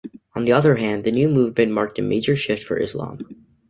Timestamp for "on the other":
0.33-0.77